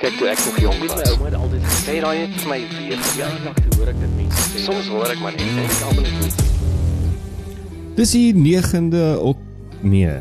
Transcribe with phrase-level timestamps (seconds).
[0.00, 0.96] Kyk toe ek nog Weet was.
[0.96, 4.12] my ouma het altyd gesê, Sê daai het vir my weer te hoor ek dit
[4.16, 4.62] mense sê.
[4.64, 6.30] Soms hoor ek maar net en ek almal net nie.
[7.98, 9.42] Dis die 9de ok
[9.82, 10.14] nee,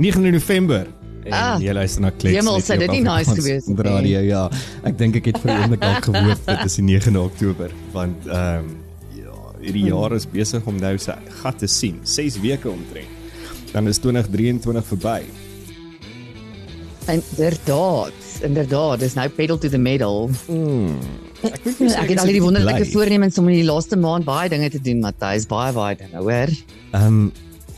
[0.00, 0.88] 9de November.
[1.20, 2.36] En Ah, jy luister na Klets.
[2.38, 4.42] Hemel, sou dit op nie nice gewees het op Radio, ja.
[4.88, 8.64] Ek dink ek het vir oomblik al gehoor dit is die 9de Oktober want ehm
[8.64, 8.72] um,
[9.18, 12.00] ja, hierdie jaar is besig om nou sy gat te sien.
[12.02, 13.18] 6 weke omtrent.
[13.70, 15.20] Dan is 2023 verby.
[17.10, 20.30] Inderdaad, inderdaad, dis nou pedal to the metal.
[21.40, 24.70] Ek weet Ek het al hierdie wonderlike voornemens om in die laaste maand baie dinge
[24.70, 26.52] te doen, Matthys, baie baie dinge, hoor.
[26.92, 27.30] Ehm um,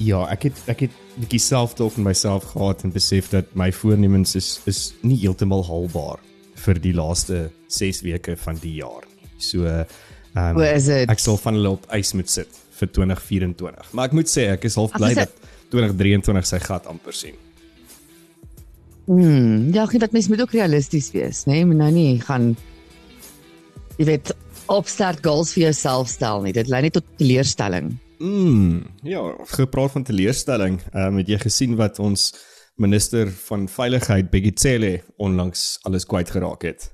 [0.03, 4.35] ja, ek het ek het bietjie self-talk met myself gehad en besef dat my voornemens
[4.39, 6.23] is is nie heeltemal haalbaar
[6.65, 9.31] vir die laaste 6 weke van die jaar nie.
[9.39, 11.11] So ehm dit?
[11.13, 13.93] ek sal van hulle op ys moet sit vir 2024.
[13.93, 15.35] Maar ek moet sê ek is half bly dat
[15.75, 17.37] 2023 sy gat amper sien.
[19.07, 21.59] Hmm, ja, ek dink mens moet ook realisties wees, né?
[21.59, 21.67] Nee?
[21.73, 22.53] Moet nou nie gaan
[23.99, 24.33] jy weet
[24.73, 26.55] opstart goals vir jouself stel nie.
[26.55, 27.93] Dit lei net tot teleurstelling.
[28.23, 29.23] Mm, ja,
[29.57, 32.31] gepraat van teleurstelling, ehm um, het jy gesien wat ons
[32.81, 36.93] minister van veiligheid Bekkie Cele onlangs alles kwyt geraak het?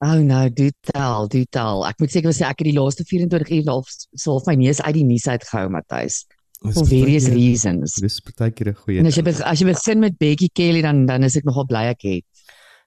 [0.00, 1.84] Oh no, do tell, do tell.
[1.88, 4.94] Ek moet seker sê ek het die laaste 24 uur half so my neus uit
[4.94, 6.22] die nuus uitgehou, Matthys.
[6.60, 7.94] For various partykeer- reasons.
[8.00, 8.98] Dis partykeer 'n goeie.
[8.98, 11.66] En as jy be- as jy begin met Becky Kelly dan dan is ek nogal
[11.66, 12.24] bly ek het.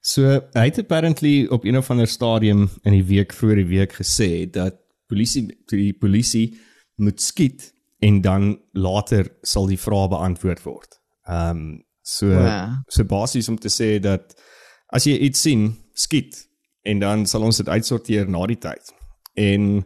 [0.01, 3.93] So hy het apparently op een of ander stadium in die week voor die week
[3.93, 4.75] gesê dat
[5.07, 6.57] polisie die polisie
[6.97, 10.99] moet skiet en dan later sal die vrae beantwoord word.
[11.27, 12.69] Ehm um, so Wow.
[12.87, 14.33] so basies om te sê dat
[14.89, 16.47] as jy iets sien, skiet
[16.83, 18.91] en dan sal ons dit uitsorteer na die tyd.
[19.35, 19.85] En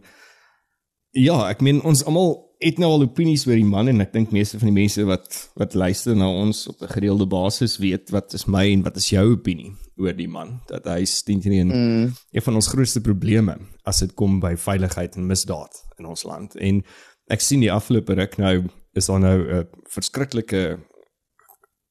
[1.11, 4.31] ja, ek meen ons almal het nou al opinies oor die man en ek dink
[4.31, 8.34] meeste van die mense wat wat luister na ons op 'n gereelde basis weet wat
[8.34, 12.14] is my en wat is jou opinie oor die man dat hy steen teen mm.
[12.31, 16.56] een van ons grootste probleme as dit kom by veiligheid en misdaad in ons land
[16.56, 16.83] en
[17.28, 20.80] ek sien die afgelope ruk nou is daar nou 'n verskriklike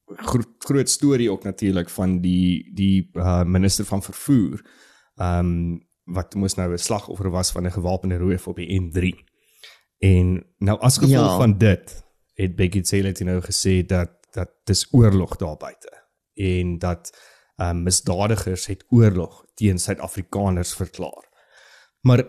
[0.07, 4.61] groot groot storie ook natuurlik van die die uh, minister van vervoer
[5.17, 9.25] ehm um, wat moes nou 'n slagoffer was van 'n gewapende roof op die N3.
[9.99, 11.37] En nou as gevolg ja.
[11.37, 15.93] Van dit het Becky Cele het nou gesê dat dat dis oorlog daar buite
[16.35, 17.13] en dat
[17.57, 21.29] um, misdadigers het oorlog teen Suid-Afrikaners verklaar.
[22.01, 22.25] Maar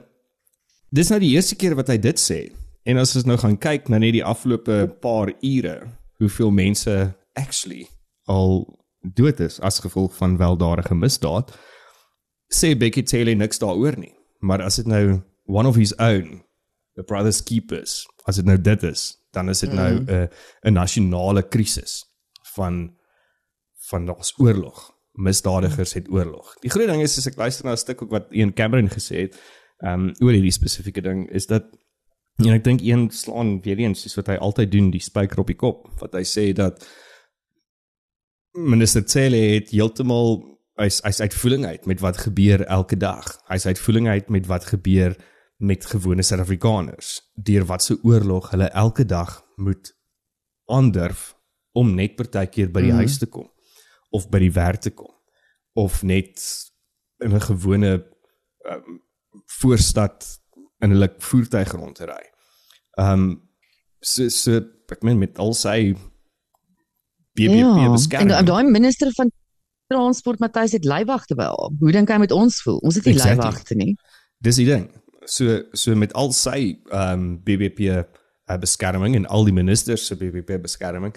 [0.89, 2.39] dis nou die eerste keer wat hy dit sê.
[2.85, 5.79] En as ons nou gaan kyk na net die afgelope paar ure,
[6.21, 6.93] hoeveel mense
[7.33, 7.87] actually
[8.29, 8.67] al
[9.01, 11.51] dood is as gevolg van weldadige misdaad,
[12.53, 14.13] sê Becky Taylor niks daaroor nie.
[14.45, 16.44] Maar as dit nou one of his own,
[16.95, 19.75] the brothers keepers, as dit nou dit is, dan is dit mm.
[19.75, 20.29] nou 'n
[20.69, 22.03] 'n nasionale krisis
[22.55, 22.95] van
[23.89, 24.91] van ons oorlog.
[25.11, 26.55] Misdadigers het oorlog.
[26.59, 29.27] Die groot ding is as ek luister na 'n stuk ook wat Ian Cameron gesê
[29.27, 29.39] het,
[29.79, 31.63] ehm um, oor hierdie spesifieke ding is dat
[32.35, 35.47] en ek dink een slaan weer eens soos wat hy altyd doen, die spyker op
[35.47, 36.83] die kop, wat hy sê dat
[38.55, 40.43] minister Cele het heeltemal
[40.79, 43.27] hy's hy's uitvoering uit met wat gebeur elke dag.
[43.47, 45.15] Hy's uitvoering uit met wat gebeur
[45.57, 49.93] met gewone Suid-Afrikaners deur wat se oorlog hulle elke dag moet
[50.65, 51.35] aandurf
[51.71, 53.03] om net partykeer by die mm.
[53.03, 53.47] huis te kom
[54.15, 55.11] of by die werk te kom
[55.75, 56.41] of net
[57.23, 57.91] in 'n gewone
[58.67, 59.01] um,
[59.59, 60.25] voorstad
[60.79, 62.23] in hulle voertuig rond te ry.
[62.99, 63.49] Um,
[63.99, 64.61] so so
[64.91, 65.95] ek meen met al sy
[67.35, 68.29] BBP Ja, en beskerming.
[68.29, 69.31] da- daai minister van
[69.87, 71.71] transport Matthys het leiwagte by haar.
[71.79, 72.77] Hoe dink hy met ons voel?
[72.77, 73.37] Ons het nie Exactly.
[73.37, 73.95] leiwagte nie.
[74.39, 74.89] Dis die ding.
[75.25, 78.03] So so met al sy ehm um, BBP uh,
[78.59, 81.15] beskerming en al die ministers se BBP beskerming,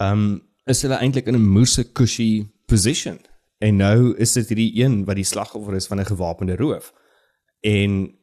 [0.00, 3.18] ehm um, is hulle eintlik in 'n moerse cushy position.
[3.58, 6.92] En nou is dit hierdie een wat die slagoffer is van 'n gewapende roof.
[7.60, 8.14] En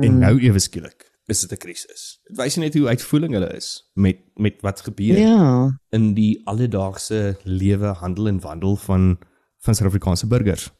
[0.00, 0.18] en Mm.
[0.18, 2.20] nou ewe skielik is dit 'n krisis.
[2.28, 5.78] Dit wys net hoe uitvoering hulle is met met wat gebeur Ja.
[5.90, 9.18] in die alledaagse lewe, handel en wandel van
[9.58, 10.70] van Suid-Afrikaanse burgers.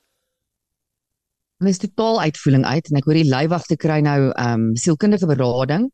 [1.63, 5.29] Hulle is totaal uitvoering uit en ek hoor die leiwagte kry nou ehm um, sielkundige
[5.31, 5.89] berading.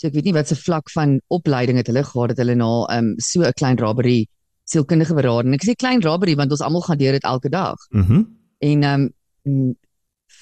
[0.00, 2.70] So ek weet nie wat se vlak van opleiding het hulle gehad dat hulle na
[2.88, 4.26] ehm um, so 'n klein robbery
[4.64, 5.54] sielkundige berading.
[5.54, 7.78] Ek sê klein robbery want ons almal gaan deur dit elke dag.
[7.90, 8.12] Mhm.
[8.12, 9.08] Mm En ehm
[9.48, 9.76] um,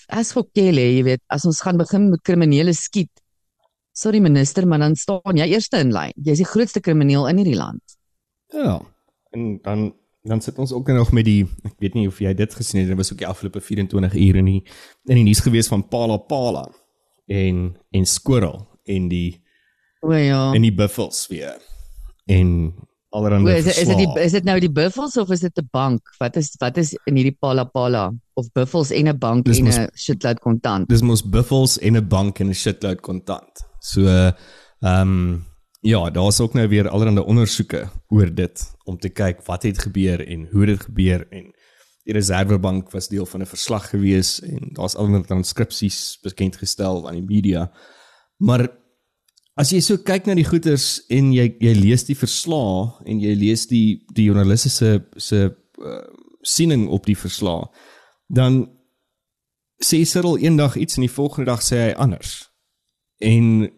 [0.09, 3.12] as vir Kelly, jy weet, as ons gaan begin met kriminele skiet.
[3.95, 6.15] Sorry minister, maar dan staan jy eerste in lyn.
[6.17, 7.83] Jy's die grootste krimineel in hierdie land.
[8.55, 8.81] Ja.
[9.37, 9.93] En dan
[10.23, 12.88] dan sit ons ook nog met die ek weet nie of jy dit gesien het,
[12.88, 14.62] dit was ook die afgelope 24 ure in die
[15.06, 16.69] in die nuus gewees van Pala Pala
[17.26, 19.43] en en Squirrel en die
[20.00, 20.53] O ja.
[20.55, 21.56] en die buffels weer.
[22.26, 22.75] En
[23.11, 25.69] allerhande Is dit is dit die is dit nou die buffels of is dit 'n
[25.70, 26.15] bank?
[26.19, 29.67] Wat is wat is in hierdie Pala Pala of buffels en 'n bank Dis en
[29.67, 30.88] 'n shitload kontant?
[30.88, 33.67] Dis mos buffels en 'n bank en 'n shitload kontant.
[33.79, 34.35] So ehm
[34.81, 35.44] um,
[35.81, 40.22] ja, daar's ook nou weer allerlei ondersoeke oor dit om te kyk wat het gebeur
[40.25, 41.52] en hoe dit gebeur en
[42.08, 47.14] die Reservebank was deel van 'n verslag gewees en daar's allerlei transkripsies bekend gestel aan
[47.14, 47.72] die media.
[48.37, 48.69] Maar
[49.55, 53.34] as jy so kyk na die goeters en jy jy lees die verslae en jy
[53.34, 56.02] lees die die joernaliste se se uh,
[56.43, 57.66] siening op die verslae,
[58.28, 58.78] dan
[59.84, 62.49] sê Cyril eendag iets en die volgende dag sê hy anders.
[63.19, 63.69] En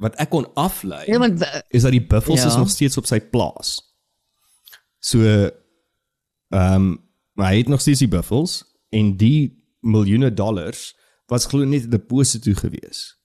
[0.00, 2.48] wat ek kon aflei Ja, want uh, is dat die buffels Ja.
[2.48, 3.76] is nog steeds op sy plaas.
[5.00, 6.98] So ehm um,
[7.40, 10.90] hy het nog steeds die buffels en die miljoene dollars
[11.30, 13.16] was glo net 'n deposito gewees.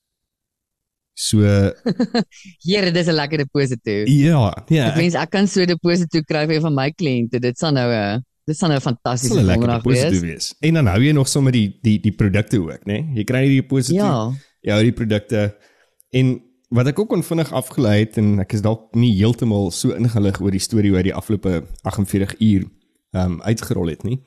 [1.16, 1.39] So
[2.68, 3.92] Here, dis 'n lekker deposito.
[4.06, 7.39] ja, ja, Ek wens ek kan so 'n deposito kry vir van my kliënte.
[7.39, 10.21] Dit sal nou 'n dit sal nou 'n fantastiese deposito wees.
[10.21, 10.56] wees.
[10.62, 13.00] En dan hou jy nog sommer die die die produkte ook, né?
[13.01, 13.16] Nee?
[13.16, 13.95] Jy kry nie die deposito.
[14.04, 14.31] Ja.
[14.62, 15.56] jy hou die produkte
[16.12, 16.42] en
[16.75, 20.51] wat ek ook onvinnig afgelei het en ek is dalk nie heeltemal so ingelig oor
[20.51, 22.66] die storie hy die afgelope 48 uur
[23.16, 24.18] ehm um, uitgerol het nie.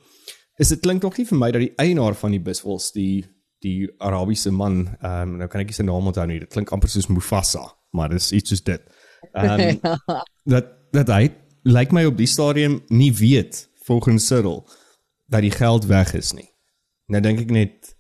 [0.57, 3.27] Is dit klink nog nie vir my dat die eienaar van die buswels die
[3.65, 6.41] die Arabiese man ehm um, nou kan ek nie sy naam onthou nie.
[6.41, 8.87] Dit klink amper soos Mufasa, maar dis iets soos dit.
[9.35, 9.99] Ehm um,
[10.55, 11.29] dat dat hy
[11.69, 14.65] lyk my op die stadium nie weet volgens Cyril
[15.29, 16.49] dat die geld weg is nie.
[17.13, 17.93] Nou dink ek net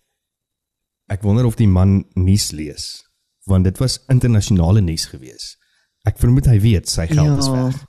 [1.12, 3.07] ek wonder of die man nuus lees
[3.48, 5.56] want dit was internasionale nuus gewees.
[6.08, 7.38] Ek vermoed hy weet sy geld Ja.
[7.38, 7.84] is weg.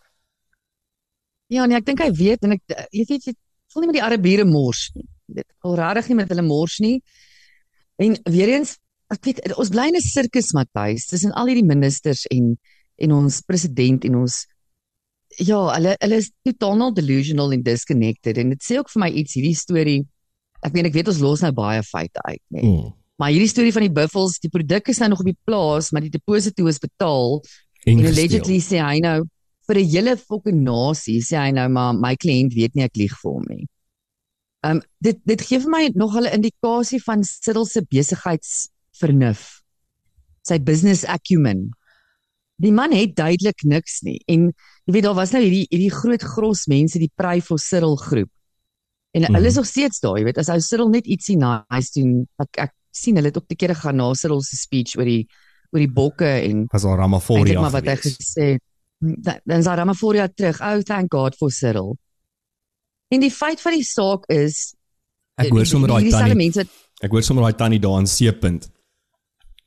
[1.49, 2.61] Ja, nee, ek dink hy weet en ek
[2.93, 3.33] jy weet jy
[3.73, 5.07] voel nie met die Arabiere mors nie.
[5.39, 6.99] Dit al regtig nie met hulle mors nie.
[8.01, 8.77] En weer eens,
[9.13, 12.57] ek weet ons bly in 'n sirkus Matthys tussen al hierdie ministers en
[12.99, 14.45] en ons president en ons
[15.37, 19.33] ja, hulle hulle is totaal delusional en disconnected en dit sê ook vir my iets
[19.37, 20.07] hierdie storie.
[20.63, 22.61] Ek weet ek weet ons los nou baie feite uit, nê.
[22.61, 22.77] Nee.
[22.77, 22.93] Mm.
[23.19, 26.05] Maar hierdie storie van die buffels, die produk is nou nog op die plaas, maar
[26.05, 27.41] die deposito is betaal.
[27.89, 29.25] En allegedly sê hy nou
[29.67, 33.13] vir 'n hele fucking nasie sê hy nou maar my kliënt weet nie ek lieg
[33.21, 33.67] vir hom nie.
[34.63, 39.61] Um dit dit gee vir my nog 'n indikasie van Cyril se besigheidsvernuf.
[40.43, 41.71] Sy business acumen.
[42.57, 44.51] Die man het duidelik niks nie en
[44.85, 48.31] jy weet daar was nou hierdie hierdie groot gros mense die Pry for Cyril groep.
[49.11, 52.27] En hulle is nog steeds daar, jy weet, as ou Cyril net ietsie nice doen,
[52.37, 55.23] ek ek sien hulle het op die kere gaan na Cyril se speech oor die
[55.71, 58.61] oor die bokke en was al Ramaphosa maar wat hy gesê het.
[58.99, 60.59] Da- Dan sa Ramaphosa terug.
[60.61, 61.95] Oh, thank God for Cyril.
[63.13, 64.73] En die feit van die saak is
[65.39, 66.35] Ek hoor sommer daai tannie.
[66.35, 66.67] mense wat
[67.07, 68.67] Ek hoor sommer daai tannie daar in C-punt.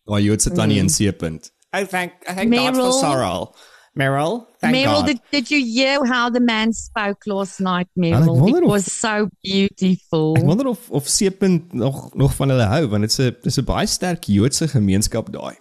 [0.05, 1.49] Daai Joodse tannie in C-punt.
[1.73, 2.93] I thank I thank God for Meryl.
[3.01, 3.55] Cyril.
[3.95, 5.07] Meryl, thank Meryl, God.
[5.07, 8.39] did, did you hear how the man spoke last night, ek Meryl?
[8.41, 10.33] wonder It of- was so beautiful.
[10.37, 13.59] Ek wonder of of C-punt nog nog van hulle hou want dit is 'n dis
[13.59, 15.57] 'n baie sterk Joodse gemeenskap daai.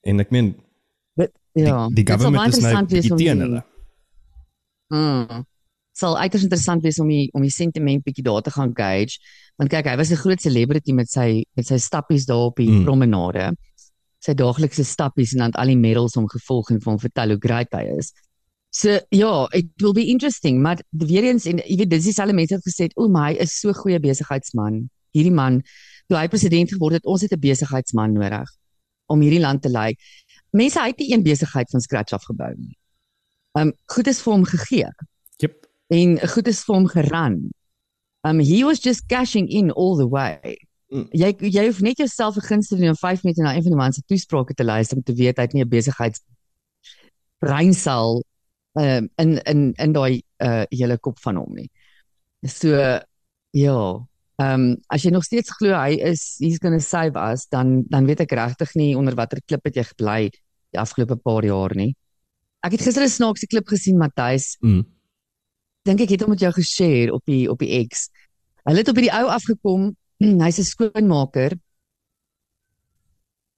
[0.00, 0.56] En ek meen
[1.14, 3.64] Dit- ja, die government is nou teen hulle.
[4.88, 5.44] Mm.
[5.92, 9.18] Sal uiters interessant wees om die om die sentiment bietjie daar te gaan gauge.
[9.56, 12.70] Want kyk, hy was 'n groot celebrity met sy met sy stappies daar op die
[12.70, 12.84] mm.
[12.84, 13.52] promenade.
[14.22, 17.34] Sy daaglikse stappies en dan het al die medals hom gevolg en vir hom vertel
[17.34, 18.12] hoe great hy is.
[18.72, 22.54] So ja, it will be interesting, maar weer eens en jy weet dis dieselfde mense
[22.54, 25.62] het gesê, "O, maar hy is so goeie besigheidsman." Hierdie man,
[26.08, 28.48] toe hy president geword het, ons het 'n besigheidsman nodig
[29.06, 29.94] om hierdie land te lei.
[30.50, 32.76] Mense hy het nie een besigheid van scratch af gebou nie.
[33.58, 34.88] Um goed is vir hom gegee
[35.36, 35.66] Jep.
[35.92, 37.50] en goed is vir hom geran.
[38.24, 40.56] Um he was just cashing in all the way.
[40.92, 41.06] Mm.
[41.16, 43.72] Jy jy hoef net jouself 'n guns te doen om 5 minute na een van
[43.72, 46.20] die man se toesprake te luister om te weet hy het nie 'n besigheids
[47.40, 48.22] breinsel
[48.78, 51.70] um in in in daai uh hele kop van hom nie.
[52.46, 53.00] So
[53.52, 54.06] ja,
[54.38, 58.06] um as jy nog steeds glo hy is he's going to save us dan dan
[58.06, 60.30] weet ek regtig nie onder watter klip het jy gebly
[60.72, 61.94] die afgelope paar jaar nie.
[62.62, 64.84] Ek het gister 'n snaakse klip gesien Matthys Mm.
[65.84, 68.08] dink ek het hom met jou geshare op die op die X.
[68.64, 69.96] Hulle het op hierdie ou afgekom.
[70.22, 71.58] Hy's 'n skoonmaker.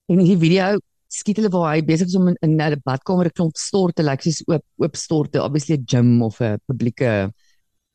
[0.08, 0.78] En in die video
[1.08, 4.22] skiet hulle waar hy besig is om in, in 'n badkamer 'n klomp storte, lyk
[4.22, 7.32] soos oop oop storte, obviously 'n gym of 'n publieke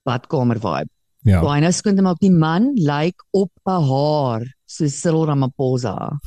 [0.05, 0.89] badkamer vibe.
[1.25, 1.41] Ja.
[1.43, 6.19] Waar hy nou skoon te maak die man lyk op 'n haar soos Cyril Ramaphosa.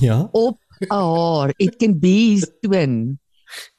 [0.00, 0.28] Ja.
[0.32, 1.54] Op 'n haar.
[1.58, 3.18] It can be his twin.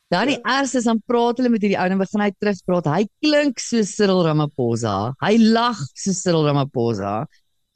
[0.09, 2.85] Dan die eerste dan praat hulle met hierdie ou en begin hy terugspraat.
[2.85, 5.13] Hy klink soos Cyril Ramaphosa.
[5.19, 7.27] Hy lag soos Cyril Ramaphosa.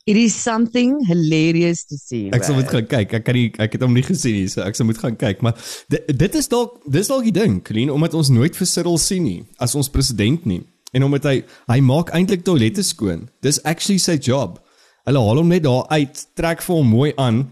[0.06, 2.32] It is something hilarious to see.
[2.34, 3.14] Ek sal moet gaan kyk.
[3.20, 5.44] Ek kan nie ek het hom nie gesien nie, so ek sal moet gaan kyk,
[5.46, 5.54] maar
[5.94, 9.22] dit, dit is dalk dis dalk die ding, Colleen, omdat ons nooit vir Cyril sien
[9.28, 10.64] nie as ons president nie.
[10.98, 11.36] En omdat hy
[11.70, 13.28] hy maak eintlik toilette skoon.
[13.46, 14.58] Dis actually sy job.
[15.06, 17.46] Hulle haal hom net daar uit, trek vir hom mooi aan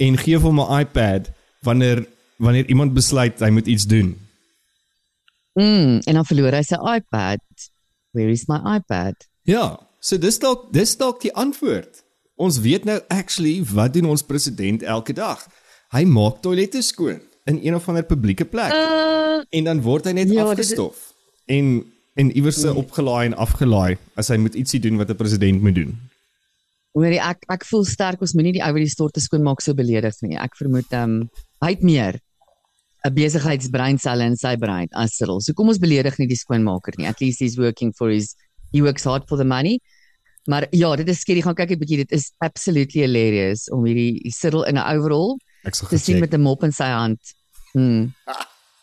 [0.00, 1.30] en gee vir hom 'n iPad
[1.68, 2.06] wanneer
[2.40, 4.16] wanneer iemand besluit hy moet iets doen.
[5.60, 7.44] Mm, en dan verloor hy sy iPad.
[8.16, 9.28] Where is my iPad?
[9.44, 12.04] Ja, so dis dalk dis dalk die antwoord.
[12.40, 15.42] Ons weet nou actually wat doen ons president elke dag.
[15.92, 18.72] Hy maak toilette skoon in een of ander publieke plek.
[18.72, 21.10] Uh, En dan word hy net Ja, dit afgestof
[21.50, 21.80] en
[22.20, 25.74] en iewers se opgelaai en afgelaai as hy moet ietsie doen wat 'n president moet
[25.74, 25.92] doen.
[26.92, 30.16] hoorie ek ek voel sterk ons moenie die ou wat die storte skoonmaak so beledig
[30.22, 30.36] nie.
[30.36, 31.30] Ek vermoed ehm um,
[31.62, 32.20] hy het meer
[33.06, 35.40] 'n besigheidsbreinselle in sy brein as Cyril.
[35.40, 37.06] So kom ons beledig nie die skoonmaker nie.
[37.06, 38.34] At least he's working for his
[38.72, 39.80] he works hard for the money.
[40.44, 42.00] Maar ja, dit is skerry gaan kyk 'n bietjie.
[42.04, 45.38] Dit is absolutely hilarious om hierdie Cyril in 'n overall
[45.88, 47.20] te sien met 'n mop in sy hand.
[47.72, 48.14] Hmm.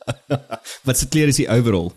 [0.87, 1.91] Wat se klere is hy overall?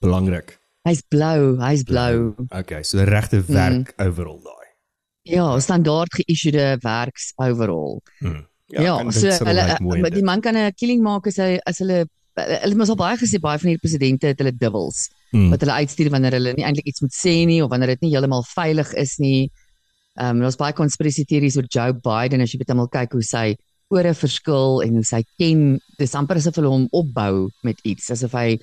[0.00, 0.58] Belangrik.
[0.88, 2.34] Hy's blou, hy's blou.
[2.48, 4.06] Okay, so die regte werk mm.
[4.06, 4.68] overall daai.
[5.28, 8.00] Ja, standaard geïssuede werks overall.
[8.22, 8.46] Hmm.
[8.68, 12.06] Ja, kan so hulle maar die man kan 'n killing maak as hy as hulle
[12.36, 15.50] hulle mos al baie gesê baie van hierdie presidente het hulle dubbels Hmm.
[15.52, 18.14] wat hulle uitstuur wanneer hulle nie eintlik iets moet sê nie of wanneer dit nie
[18.14, 19.50] heeltemal veilig is nie.
[20.16, 23.26] Ehm um, daar's baie konspirasie teorieë oor Joe Biden as jy net almal kyk hoe
[23.26, 23.46] sy
[23.92, 28.36] ore verskil en hoe sy ken dis amper asof hulle hom opbou met iets asof
[28.36, 28.58] hy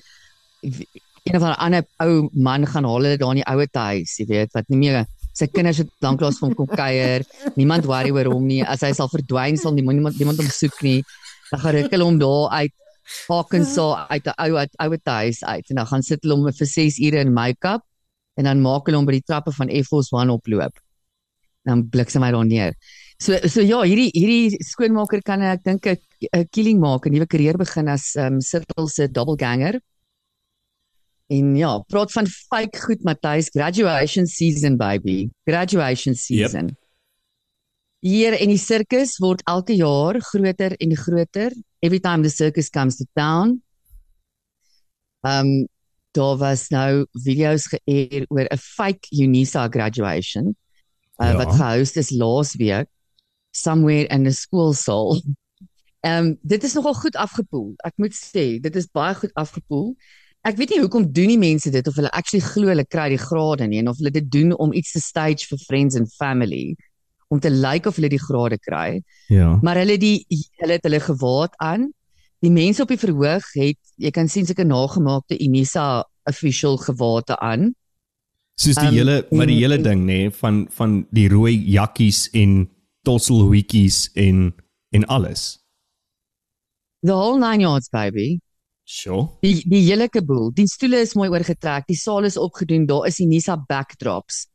[1.26, 4.52] een of ander ou man gaan haal hulle daar in die ouer huis, jy weet,
[4.54, 5.04] wat nie meer
[5.36, 7.24] sy kinders het lanklaas van kom kuier.
[7.58, 8.62] Niemand worry oor hom nie.
[8.64, 11.02] As hy sal verdwyn sal niemand niemand, niemand hom soek nie.
[11.50, 12.74] Dan gaan ruk hulle hom daar uit
[13.28, 16.98] Arkansas uit 'n ou ouer huis uit en dan gaan sit hulle hom vir 6
[16.98, 17.82] ure in make-up
[18.36, 20.78] en dan maak hulle hom by die trappe van Air Force 1 oploop.
[21.66, 22.74] Dan bliksem hy daar neer.
[23.18, 27.56] So so ja, hierdie hierdie skoonmaker kan ek dink 'n killing maak, 'n nuwe karier
[27.56, 29.80] begin as ehm um, Cyril se doppelganger.
[31.28, 35.30] En ja, praat van fake goed Matthys, graduation season baby.
[35.44, 36.66] Graduation season.
[36.66, 36.76] Yep.
[38.06, 41.56] Hier in die sirkus word elke jaar groter en groter.
[41.82, 43.62] Every time the circus comes to town.
[45.22, 45.68] Um
[46.16, 50.56] daar was nou video's geëer oor 'n fake Unisa graduation
[51.20, 51.36] uh, Ja.
[51.36, 52.88] wat gehost is laasweek
[53.50, 55.20] somewhere in 'n skoolsaal.
[56.00, 57.72] Ehm um, dit is nogal goed afgepoel.
[57.76, 59.96] Ek moet sê, dit is baie goed afgepoel.
[60.40, 63.18] Ek weet nie hoekom doen die mense dit of hulle actually glo hulle kry die
[63.18, 66.76] grade nie en of hulle dit doen om iets te stage vir friends and family
[67.28, 69.02] om te lyk like of hulle die grade kry.
[69.28, 69.58] Ja.
[69.62, 70.26] Maar hulle die
[70.60, 71.90] hulle het hulle gewaad aan.
[72.44, 77.72] Die mense op die verhoog het jy kan sien sulke nagemaakte Unisa official gewate aan.
[78.56, 82.68] Soos die Um, hele maar die hele ding nê van van die rooi jakkies en
[83.04, 84.54] tosselhoetjies en
[84.90, 85.58] en alles.
[87.02, 88.40] The whole nine yards baby.
[88.84, 89.28] Sure.
[89.42, 90.52] Die die hele kaboel.
[90.54, 94.46] Die stoele is mooi oorgetrek, die saal is opgedoen, daar is Unisa backdrops.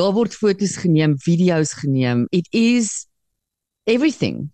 [0.00, 2.24] Daar word foto's geneem, video's geneem.
[2.32, 3.06] It is
[3.84, 4.48] everything.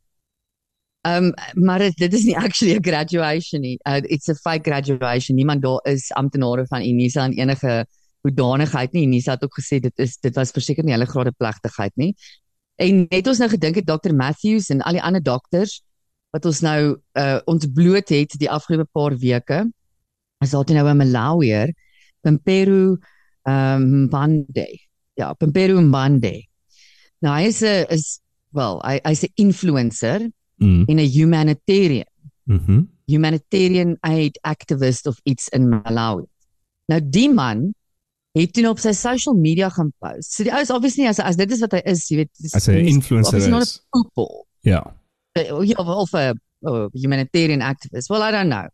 [1.06, 3.78] Um maar dit- is nie actually 'n graduation nie.
[3.86, 5.36] Uh, it's a fake graduation.
[5.36, 7.86] Niemand daar is amptenare van Unisa en enige
[8.20, 9.06] hoedanigheid nie.
[9.06, 12.14] Unisa het ook gesê dit is dit was verseker nie hulle grade plegtigheid nie.
[12.76, 15.82] En net ons nou gedink het Dr Matthews en al die ander dokters
[16.30, 19.62] wat ons nou uh ontbloot het die afgelope paar weke.
[20.38, 21.72] Daar toe nou 'n Malawier,
[22.20, 22.98] Pimperu
[23.44, 24.85] um Mbande.
[25.16, 26.46] Ja, Pimperu Mbande.
[27.25, 28.20] Nou hy is 'n is
[28.52, 30.20] wel, hy hy's 'n influencer
[30.61, 30.85] Mm.
[30.88, 32.06] en 'n humanitarian,
[32.46, 32.85] Mhm.
[33.06, 36.25] humanitarian aid activist of iets in Malawi.
[36.88, 37.75] Nou die man
[38.32, 40.32] het toe op sy social media gaan post.
[40.32, 42.68] So die ou is obviously as as dit is wat hy is, jy weet, As
[42.68, 43.80] 'n influencer obviously not is.
[43.80, 44.46] a poople.
[44.62, 44.82] Ja.
[45.35, 48.08] Yeah, of a, a humanitarian activist.
[48.08, 48.68] Well, I don't know.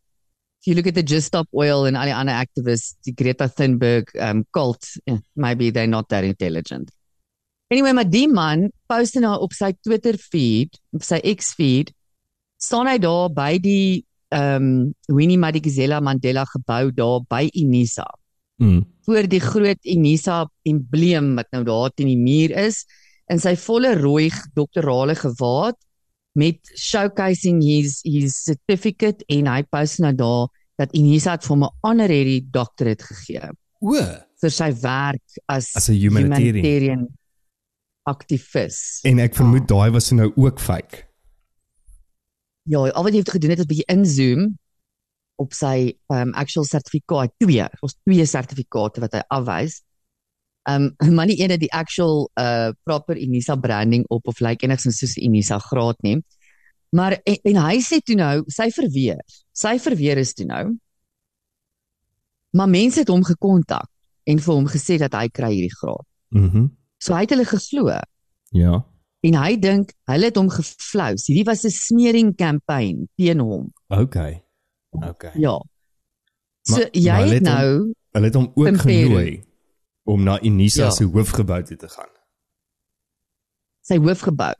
[0.63, 3.49] If you look at the Just Stop Oil and all the other activists, the Greta
[3.49, 6.91] Thunberg um, cult, eh, maybe they're not that intelligent.
[7.69, 11.91] Anyway, maar die man post nou op sy Twitter feed, op sy X feed,
[12.63, 18.07] staan hy daar by die um Winnie Madikizela Mandela gebou daar by Unisa
[18.63, 18.85] Mm.
[19.03, 22.85] voor die groot Unisa embleem wat nou daar teen die muur is
[23.33, 25.75] in sy volle rooi doktorale gewaad
[26.35, 30.49] met showcasing his his certificate en hy post nou daar
[30.81, 33.51] dat Unisa het vir hom 'n honorary doctorate gegee
[33.83, 33.95] O.
[34.41, 36.55] vir sy werk as As 'n humanitarian.
[36.55, 37.09] humanitarian
[38.05, 39.01] aktivis.
[39.05, 41.05] En ek vermoed daai was nou ook fake.
[42.67, 44.59] Ja, al wat jy het gedoen het is 'n bietjie inzoom
[45.37, 47.65] op sy um actual sertifikaat twee.
[47.81, 49.83] Ons twee sertifikate wat hy afwys.
[50.69, 54.99] Um maar nie ene die actual uh proper Unisa branding op of lyk like enigsins
[55.03, 56.21] soos Unisa graad nie.
[56.93, 59.21] Maar en, en hy sê toe nou, sy verweer.
[59.53, 60.77] Sy verweer is toe nou.
[62.53, 63.89] Maar mense het hom gekontak
[64.29, 66.07] en vir hom gesê dat hy kry hierdie graad.
[66.31, 66.57] Mhm.
[66.59, 66.71] Mm
[67.03, 67.89] So hy het hulle geglo
[68.55, 68.77] ja.
[69.27, 71.25] en hy dink hulle het hom geflous.
[71.27, 73.73] Hierdie was 'n smeering kampanje teen hom.
[73.89, 74.45] Okay.
[74.91, 75.33] Okay.
[75.35, 75.59] Ja.
[76.63, 79.43] So Maar- jy maar het het hom- nou Hulle het hom ook genooi
[80.05, 80.91] om na Unisa Ja.
[80.91, 82.09] se hoofgebou toe te gaan.
[83.83, 84.55] sy hoofgebou.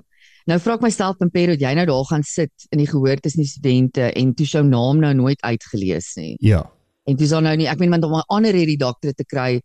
[0.51, 3.45] Nou vra ek myself Pimpero, het jy nou daar gaan sit in die gehoor tussen
[3.45, 6.37] die studente en toe jou naam nou nooit uitgelees nie.
[6.41, 6.65] Ja.
[7.07, 9.61] En dis dan nou nie, ek meen want om 'n honorary doctorate te kry,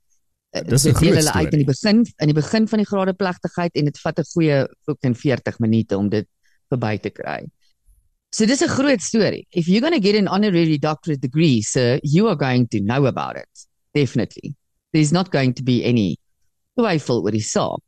[0.53, 3.71] eh, Dis 'n groot hulle uit in die begin in die begin van die gradeplegtigheid
[3.75, 6.27] en dit vat 'n goeie fucking 40 minute om dit
[6.69, 7.47] verby te kry.
[8.31, 9.47] So dis 'n groot storie.
[9.49, 13.05] If you're going to get an honorary doctorate degree, sir, you are going to know
[13.07, 13.67] about it.
[13.93, 14.55] Definitely.
[14.97, 16.15] There's not going to be any
[16.77, 17.83] twyfel oor die saak.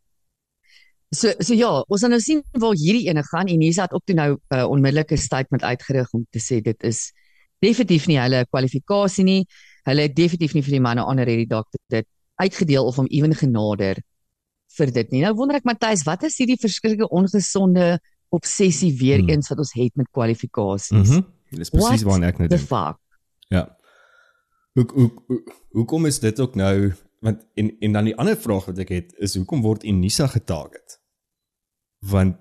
[1.10, 4.06] So so ja, ons gaan nou sien waar hierdie ene gaan en hier's het ook
[4.06, 7.10] toe nou 'n uh, onmiddellike statement uitgerig om te sê dit is
[7.66, 9.42] definitief nie hulle kwalifikasie nie.
[9.90, 12.06] Hulle het definitief nie vir die manne honorary doctor dit
[12.38, 13.98] uitgedeel of hom ewen genader
[14.78, 15.24] vir dit nie.
[15.26, 17.98] Nou wonder ek Matthys, wat is hierdie verskriklike ongesonde
[18.30, 19.30] obsessie weer Hmm.
[19.30, 21.10] eens wat ons het met kwalifikasies?
[21.10, 21.26] Mhm.
[21.58, 22.70] Dis presies waarna ek nou dink.
[23.50, 23.66] Ja.
[24.74, 28.66] Hoe hoe hoe hoekom is dit ook nou want en en dan die ander vraag
[28.66, 31.00] wat ek het is hoekom word Unisa getarget?
[32.00, 32.38] Want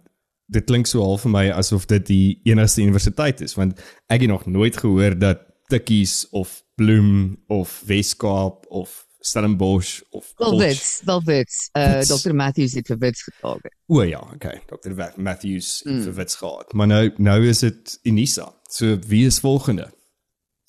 [0.47, 4.31] dit klink so half vir my asof dit die enigste universiteit is want ek het
[4.31, 11.69] nog nooit gehoor dat Tikkies of Bloem of Weskaap of Stellenbosch of wits, wel wits.
[11.77, 12.09] Uh Wits.
[12.23, 13.75] Dr Matthews het vir wits getarget.
[13.87, 14.63] O ja, okay.
[14.71, 14.95] Dr.
[15.17, 15.93] Matthews Mm.
[15.93, 16.03] mm.
[16.03, 16.73] vir wits gehad.
[16.73, 18.55] Maar nou nou is dit Unisa.
[18.71, 19.91] So wie is volgende?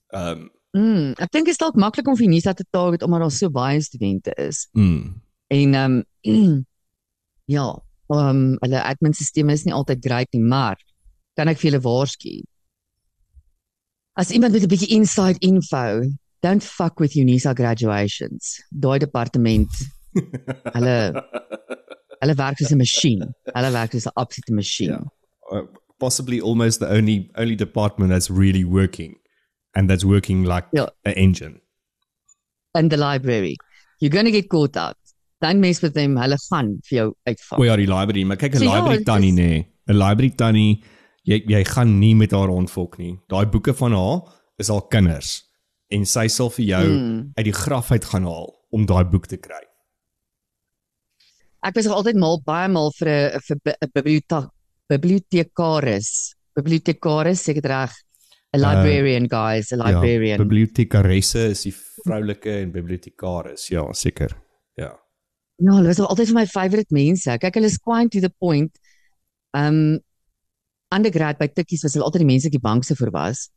[0.07, 3.23] Ehm um, Mm, ek dink dit is dalk maklik om vir Unisa te target omdat
[3.25, 4.67] daar so baie studente is.
[4.77, 6.65] mm, En ehm um,
[7.55, 7.65] ja,
[8.13, 10.77] ehm um, hulle admin-stelsel is nie altyd great nie, maar
[11.35, 12.35] kan ek vir julle waarsku.
[14.13, 16.01] As iemand met 'n bietjie inside info,
[16.41, 18.61] don't fuck with Unisa graduations.
[18.69, 19.69] Daai departement,
[20.75, 20.97] hulle
[22.21, 23.25] hulle werk soos 'n masjien.
[23.55, 24.89] Hulle werk soos 'n absolute masjien.
[24.89, 25.07] Yeah.
[25.51, 25.65] uh,
[25.99, 29.15] possibly almost the only only department that's really working
[29.79, 30.85] and that's working like Ja.
[31.07, 31.55] an engine.
[32.75, 33.55] In the library.
[33.99, 34.97] You're going to get caught out.
[35.41, 36.17] Don't mess with them.
[36.19, 37.59] Hulle gaan vir jou uitval.
[37.59, 39.47] O ja, die library, maar kyk 'n So ja, library dit tannie nê.
[39.49, 39.67] Nee.
[39.87, 40.83] 'n Library tannie,
[41.23, 43.15] jy jy gaan nie met haar rondfok nie.
[43.27, 44.21] Daai boeke van haar
[44.59, 45.43] is al kinders
[45.89, 47.31] en sy sal vir jou Hmm.
[47.35, 49.63] uit die graf uit gaan haal om daai boek te kry.
[51.63, 54.49] Ek was altyd mal baie mal vir 'n vir 'n biblioteek
[54.89, 56.35] bibliotekaris.
[56.55, 57.91] Bibliotekaris, seker reg.
[58.53, 60.39] 'n Uh, librarian guys, 'n librarian.
[60.39, 63.67] Ja, bibliotekaresse is die vroulike en bibliotekaris.
[63.69, 64.33] Ja, seker.
[64.75, 64.97] Ja.
[65.59, 67.37] Ja, hulle was nog altyd vir my favourite mense.
[67.37, 68.71] Kyk, hulle is quite to the point.
[69.53, 69.99] Um
[70.89, 73.49] undergrad by Tikkies was hulle altyd die mense wat die bankse voor was.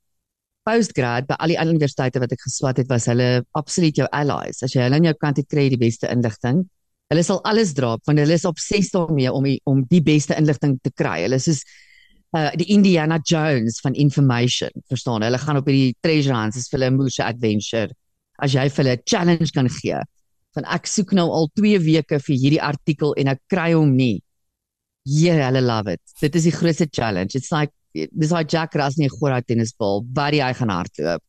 [0.69, 4.63] Postgrad by al die ander universiteite wat ek geswat het, was hulle absoluut jou allies.
[4.63, 6.67] As jy hulle aan jou kant het, kry jy die beste inligting.
[7.11, 10.79] Hulle sal alles dra want hulle is obsessed daarmee om die, om die beste inligting
[10.83, 11.23] te kry.
[11.25, 11.65] Hulle is soos
[12.33, 15.23] uh die Indiana Jones van information, verstaan?
[15.23, 17.90] Hulle gaan op hierdie treasure hunts, is vir hulle 'n moeë adventure.
[18.38, 20.01] As jy vir hulle 'n challenge kan gee,
[20.55, 24.23] van ek soek nou al 2 weke vir hierdie artikel en ek kry hom nie.
[25.05, 26.01] Yeah, hulle love it.
[26.21, 27.35] Dit is die grootste challenge.
[27.35, 31.23] It's like dis daai Jack Russell nie gooi daai tennisbal, baie hy gaan hardloop.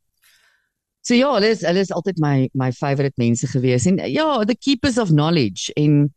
[1.03, 4.55] So ja, hulle is hulle is altyd my my favorite mense gewees en ja, the
[4.55, 6.13] keepers of knowledge en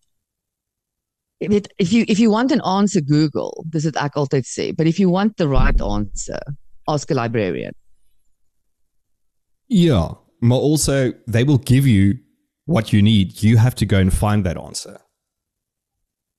[1.43, 4.71] jy weet if you if you want an answer Google, dis dit ek altyd sê,
[4.77, 6.41] but if you want the right answer,
[6.89, 7.75] ask a librarian.
[9.67, 12.19] Ja, maar also they will give you
[12.65, 13.43] what you need.
[13.43, 15.01] You have to go and find that answer.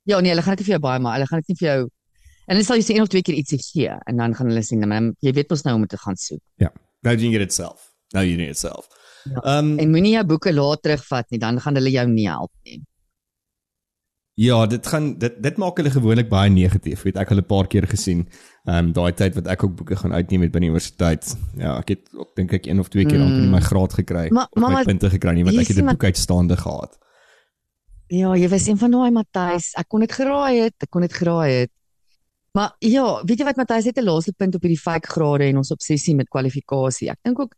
[0.07, 1.79] Ja, nee, hulle gaan dit vir jou baie maar hulle gaan dit nie vir jou
[2.47, 4.63] en hulle sal jy sê een of twee keer ietsie gee en dan gaan hulle
[4.63, 6.43] sê maar jy weet mos nou hoe om te gaan soek.
[7.03, 7.91] No, you get it self.
[8.15, 8.88] No, you need it self.
[9.27, 9.60] Ja.
[9.60, 12.79] Um En moenie jou boeke laat terugvat nie, dan gaan hulle jou nie help nie.
[14.38, 17.02] Ja, dit gaan dit dit maak hulle gewoonlik baie negatief.
[17.08, 18.28] Weet ek al 'n paar keer gesien.
[18.65, 21.36] Um daai tyd wat ek ook boeke gaan uitneem het by die universiteit.
[21.58, 24.28] Ja, ek het ook dink ek een of twee keer amper nie my graad gekry.
[24.30, 26.97] Maar- of maar my punte gekry nie want ek het 'n boek uitstaande gehad.
[28.08, 29.73] Ja, jy was een van daai Matthys.
[29.76, 31.71] Ek kon dit geraai het, ek kon dit geraai het.
[32.54, 35.58] Maar ja, weet jy wat Matthys het 'n laaste punt op hierdie fake grade en
[35.58, 37.10] ons obsessie met kwalifikasie.
[37.10, 37.54] Ek dink ook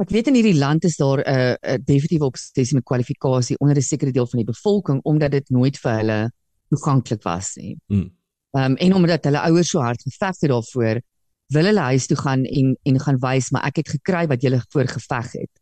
[0.00, 3.76] ek weet in hierdie land is daar 'n uh, 'n definitiewe obsessie met kwalifikasie onder
[3.76, 6.32] 'n sekere deel van die bevolking omdat dit nooit vir hulle
[6.68, 7.76] toeganklik was nie.
[7.88, 8.10] Mm.
[8.56, 11.00] Ehm um, en omdat hulle ouers so hard geveg het daarvoor,
[11.46, 14.62] wil hulle huis toe gaan en en gaan wys maar ek het gekry wat julle
[14.68, 15.52] voor geveg het.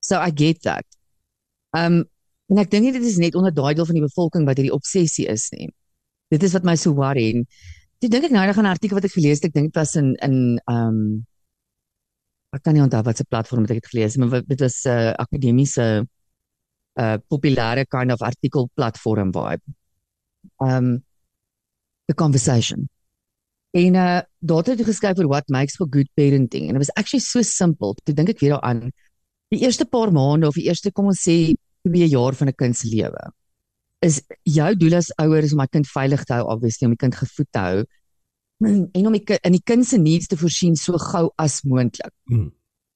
[0.00, 0.86] So I get that.
[1.70, 2.10] Ehm um,
[2.52, 5.24] En ek dink dit is net onder daai deel van die bevolking wat hierdie obsessie
[5.32, 5.70] is nie.
[6.32, 7.46] Dit is wat my so worry en
[8.02, 9.96] toe dink ek nou aan 'n artikel wat ek gelees het, ek dink dit was
[9.96, 11.26] in in ehm um,
[12.52, 14.90] ek kan nie onthou wat se platform het ek dit gelees, maar dit was 'n
[14.90, 15.86] uh, akademiese
[17.00, 19.62] uh, populêre kind of artikel platform vibe.
[20.58, 21.04] Um
[22.06, 22.88] the conversation.
[23.72, 26.92] En uh daar het hy geskryf oor what makes for good parenting en it was
[26.96, 27.94] actually so simple.
[28.04, 28.90] Toe dink ek weer daaraan
[29.54, 31.54] die eerste paar maande of die eerste kom ons sê
[31.88, 33.22] 2 jaar van 'n kind se lewe.
[34.02, 37.04] Is jou doel as ouer is om my kind veilig te hou, obviously om die
[37.04, 37.84] kind gevoed te hou
[38.66, 42.12] en om die in die kind se needs te voorsien so gou as moontlik.
[42.30, 42.50] Mm.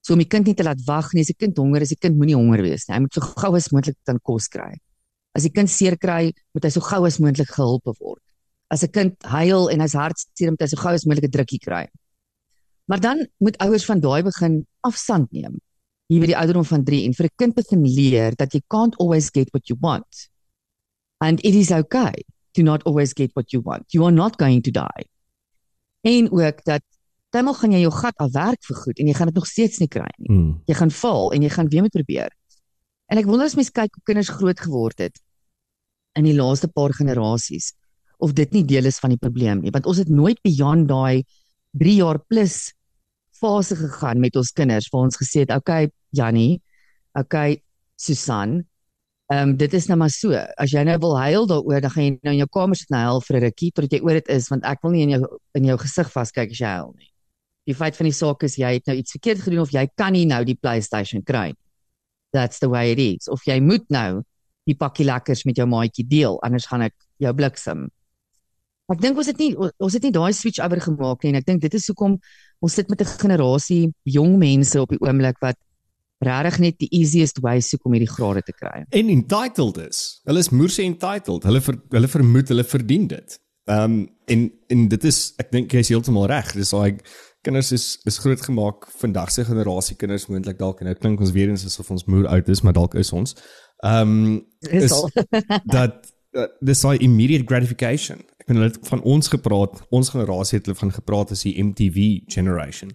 [0.07, 1.99] So om die kind nie te laat wag nie, as die kind honger is, die
[1.99, 2.95] kind moenie honger wees nie.
[2.95, 4.71] Hy moet so gou as moontlik dan kos kry.
[5.35, 8.23] As die kind seer kry, moet hy so gou as moontlik gehelp word.
[8.71, 11.59] As 'n kind huil en hy's hartseer, moet hy so gou as moontlik 'n drukkie
[11.59, 11.87] kry.
[12.87, 15.59] Maar dan moet ouers van daai begin afstand neem.
[16.07, 18.95] Hier by die ouderdom van 3 en vir 'n kind begin leer dat jy can't
[19.01, 20.31] always get what you want.
[21.21, 22.15] And it is okay
[22.55, 23.93] to not always get what you want.
[23.93, 25.05] You are not going to die.
[26.07, 26.85] En ook dat
[27.35, 29.91] dan gaan jy jou gat afwerk vir goed en jy gaan dit nog steeds nie
[29.93, 30.31] kry nie.
[30.31, 30.53] Mm.
[30.71, 32.31] Jy gaan val en jy gaan weer moet probeer.
[33.13, 35.19] En ek wonder as mens kyk hoe kinders groot geword het
[36.17, 37.75] in die laaste paar generasies
[38.23, 41.27] of dit nie deel is van die probleem nie, want ons het nooit beyond daai
[41.77, 42.73] 3 jaar plus
[43.37, 46.63] fase gegaan met ons kinders waar ons gesê het, okay, Jannie,
[47.13, 47.61] okay,
[48.01, 48.63] Susan,
[49.27, 50.31] ehm um, dit is nou maar so.
[50.57, 52.99] As jy nou wil huil daaroor, dan gaan jy nou in jou kamer sit en
[53.01, 55.23] huil vir 'n rukkie totdat jy oor dit is, want ek wil nie in jou
[55.55, 57.11] in jou gesig vaskyk as jy huil nie.
[57.67, 60.13] Die feit van die saak is jy het nou iets verkeerd gedoen of jy kan
[60.13, 61.63] nie nou die PlayStation kry nie.
[62.33, 63.29] That's the way it is.
[63.29, 64.23] Of jy moet nou
[64.67, 67.89] die pakkie lekkers met jou maatjie deel, anders gaan ek jou bliksem.
[68.93, 71.47] Ek dink ons het nie ons het nie daai switch oor gemaak nie en ek
[71.47, 72.21] dink dit is hoekom
[72.63, 75.59] ons sit met 'n generasie jong mense op die oomblik wat
[76.25, 78.85] regtig net die easiest way soek om hierdie grade te kry.
[78.97, 80.21] En entitled is.
[80.29, 81.45] Hulle is moerse entitled.
[81.45, 83.39] Hulle ver, hulle vermoed hulle verdien dit.
[83.67, 86.53] Ehm um, en en dit is ek dink jy's heeltemal reg.
[86.55, 87.05] Dis daai like,
[87.47, 91.35] kinders is is groot gemaak vandag se generasie kinders moontlik dalk en nou klink ons
[91.35, 93.37] weer eens asof ons moer oud is, maar dalk is ons.
[93.85, 95.11] Ehm um, Is is al.
[95.79, 96.13] dat
[96.61, 98.23] dis daai immediate gratification.
[98.41, 101.55] Ek bedoel hulle het van ons gepraat, ons generasie het hulle van gepraat as die
[101.63, 102.93] MTV generation.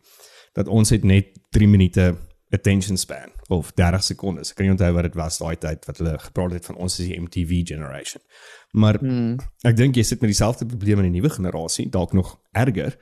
[0.55, 2.11] Dat ons het net 3 minute
[2.53, 4.49] attention span of 30 sekondes.
[4.51, 6.99] Ek kan nie onthou wat dit was daai tyd wat hulle gepraat het van ons
[6.99, 8.21] as die MTV generation.
[8.73, 9.37] Maar Hmm.
[9.63, 12.97] ek dink jy sit met dieselfde probleem in die nuwe generasie, dalk nog erger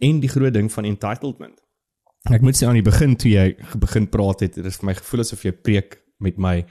[0.00, 1.58] en die groot ding van entitlement.
[2.30, 4.94] Ek moet sê aan die begin toe jy begin praat het, dit is vir my
[4.94, 6.64] gevoel asof jy preek met my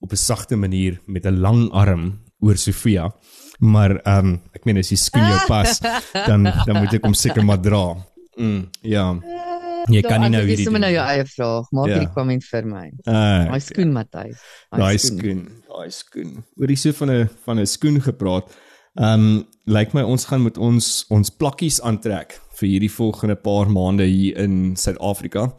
[0.00, 3.10] op 'n sagte manier met 'n lang arm oor Sofia.
[3.60, 5.80] Maar ehm um, ek meen as jy skoen jou pas,
[6.28, 7.96] dan dan moet ek hom seker maar dra.
[8.38, 9.12] Mm, ja.
[9.88, 10.92] Jy kan nie nou hierdie Dis nou doen.
[10.92, 11.70] jou eie vraag.
[11.72, 11.92] Maak Ja.
[11.98, 12.86] hierdie comment vir my.
[13.06, 13.12] Uh,
[13.50, 14.38] Daai skoen Matthys.
[14.70, 16.44] daai skoen, daai skoen.
[16.56, 18.50] Oor die so van 'n van 'n skoen gepraat.
[18.98, 23.70] Ehm um, lyk my ons gaan met ons ons plakkies aantrek vir hierdie volgende paar
[23.70, 25.54] maande hier in Suid-Afrika.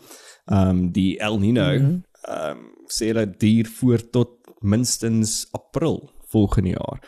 [0.51, 2.03] Ehm um, die El Nino ehm Mhm.
[2.29, 4.29] um, sê hulle duur voor tot
[4.61, 6.99] minstens April volgende jaar.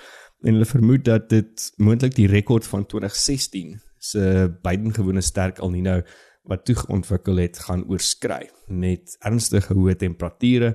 [0.43, 6.02] En hulle vermoed dat dit moontlik die rekord van 2016 se buitengewone sterk El Nino
[6.49, 10.73] wat toe ontwikkel het gaan oorskry met ernstige hoë temperature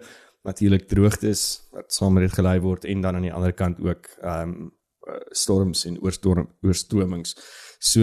[0.49, 4.11] natuurlik droogtes wat saam met dit gelei word en dan aan die ander kant ook
[4.23, 4.77] ehm um,
[5.33, 7.31] storms en oorstorm oorstromings.
[7.81, 8.03] So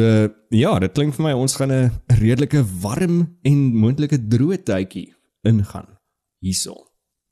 [0.49, 5.99] ja, dit klink vir my ons gaan 'n redelike warm en moontlike droë tydjie ingaan
[6.41, 6.73] hierso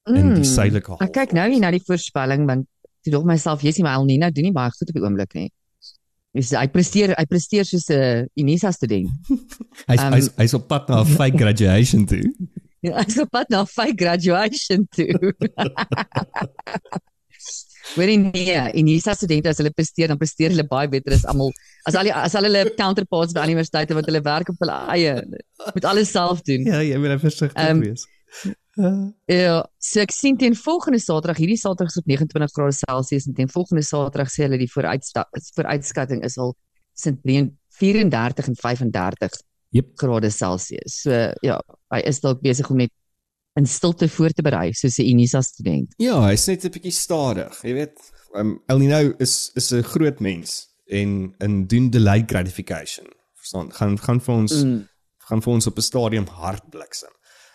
[0.10, 1.00] in die suidelike half.
[1.00, 1.08] Hmm.
[1.08, 2.68] Ek kyk nou hier na die voorspelling want
[3.04, 5.34] toe dog myself, jy's nie my El Nino doen nie baie goed op die oomblik
[5.34, 5.50] nie.
[6.34, 9.10] Dis hy presteer hy presteer soos 'n Unisa student.
[9.86, 12.24] Hy's um, hy's hy's op pad na 'n fake graduation toe.
[12.84, 15.08] Ja, hy's op pad na fake graduation toe.
[17.96, 21.52] Hoorie nee, Unisa studente as hulle presteer dan presteer hulle baie beter as almal
[21.88, 25.16] as al die as al hulle counterparts by universiteite wat hulle werk op hulle eie
[25.76, 26.66] moet alles self doen.
[26.68, 28.08] Ja, jy moet versigtig Ehm, wees.
[28.76, 33.36] Ja, so ek sien teen volgende Saterdag, hierdie Saterdag is op 29 grade Celsius en
[33.38, 36.56] teen volgende Saterdag sê hulle die vooruitskatting is al
[36.94, 37.20] tussen
[37.74, 39.38] 34 en 35
[39.74, 39.94] Jep.
[39.98, 41.02] grade Celsius.
[41.02, 41.60] So ja,
[41.94, 42.94] hy is dalk besig om net
[43.60, 45.94] in stilte voor te berei soos 'n Unisa student.
[45.98, 47.62] Ja, hy's net 'n bietjie stadig.
[47.62, 47.98] Jy weet,
[48.36, 53.06] um, El Nino is is 'n groot mens en in doen delayed gratification.
[53.36, 53.72] Verstaan?
[53.72, 54.88] Gaan gaan vir ons mm.
[55.30, 57.14] gaan vir ons op 'n stadium hard bliksem.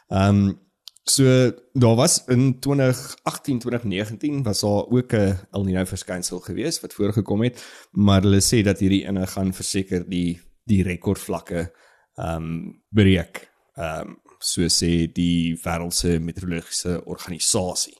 [0.08, 0.67] Ehm um,
[1.08, 6.94] so daar was in 2018 2019 was daar ook 'n El Nino verskynsel gewees wat
[6.94, 11.72] voorgekom het, maar hulle sê dat hierdie ene gaan verseker die die rekordvlakke
[12.14, 13.50] ehm um, breek.
[13.74, 17.96] Ehm um, so sê die wêreldse meteorologiese organisasie.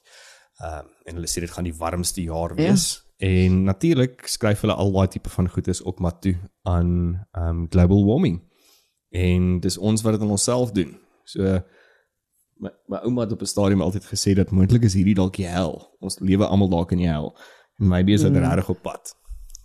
[0.60, 3.04] Ehm um, en hulle sê dit gaan die warmste jaar wees.
[3.16, 3.26] Ja.
[3.28, 7.66] En natuurlik skryf hulle al daai tipe van goedes ook maar toe aan ehm um,
[7.68, 8.42] global warming.
[9.10, 10.98] En dis ons wat dit aan onsself doen.
[11.24, 11.62] So
[12.60, 15.46] my my ouma het op 'n stadium altyd gesê dat moontlik is hierdie dalk die
[15.46, 15.96] hel.
[16.00, 17.36] Ons lewe almal dalk in die hel.
[17.80, 18.38] En maybe is dit Mm.
[18.38, 19.14] regtig op pad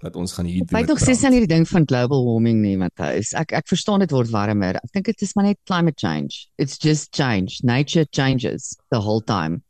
[0.02, 2.78] dat ons gaan hier Ek weet nog sies aan hierdie ding van global warming nie,
[2.78, 3.34] Matthys.
[3.34, 4.76] Ek ek verstaan dit word warmer.
[4.76, 6.48] Ek dink dit is maar net climate change.
[6.58, 7.60] It's just change.
[7.64, 9.64] Nature changes the whole time.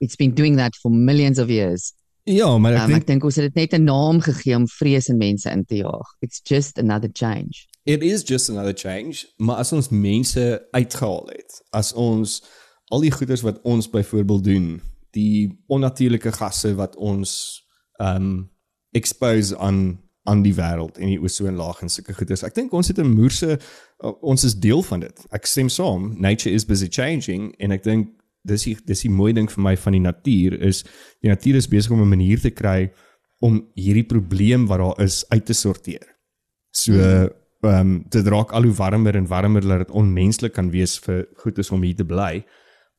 [0.00, 1.92] It's been doing that for millions of years.
[2.24, 4.66] Ja, maar ek Um, dink ek dink ons het dit net 'n naam gegee om
[4.68, 6.06] vrees in mense in te jaag.
[6.20, 7.66] It's just another change.
[7.84, 12.42] It is just another change, maar as ons mense uitgehaal het, as ons
[12.88, 14.68] al die goeders wat ons byvoorbeeld doen,
[15.16, 17.64] die onnatuurlike gasse wat ons
[18.00, 18.48] um
[18.96, 19.98] expose aan
[20.28, 22.42] aan die wêreld en die ozonlaag en sulke goeders.
[22.44, 25.26] Ek dink ons het 'n moerse uh, ons is deel van dit.
[25.32, 26.14] Ek stem saam.
[26.20, 28.10] Nature is busy changing en ek dink
[28.44, 30.84] dis die dis die mooi ding vir my van die natuur is
[31.22, 32.92] die natuur is besig om 'n manier te kry
[33.40, 36.06] om hierdie probleem wat daar is uit te sorteer.
[36.70, 37.30] So ehm
[37.62, 41.70] um, dit raak al hoe warmer en warmer dat dit onmenslik kan wees vir goedes
[41.70, 42.44] om hier te bly.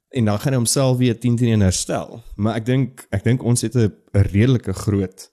[0.10, 2.24] En dan gaan hy homself weer 10 teen 1 herstel.
[2.36, 5.30] Maar ek dink ek dink ons het 'n redelike groot